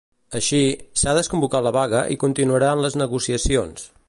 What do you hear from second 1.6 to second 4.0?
la vaga i continuaran les negociacions.